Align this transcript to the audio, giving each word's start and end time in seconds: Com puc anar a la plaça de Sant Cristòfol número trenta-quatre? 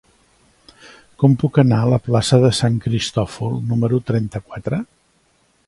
Com 1.23 1.35
puc 1.43 1.59
anar 1.63 1.81
a 1.83 1.91
la 1.91 1.99
plaça 2.07 2.39
de 2.45 2.51
Sant 2.61 2.79
Cristòfol 2.87 3.61
número 3.73 4.01
trenta-quatre? 4.09 4.81